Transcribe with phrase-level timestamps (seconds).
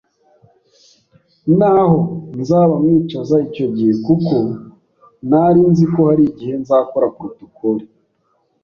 [1.57, 1.99] n’aho
[2.39, 4.35] nzaba mwicaza icyo gihe, kuko
[5.27, 7.83] ntari nzi ko hari igihe nzakora protocole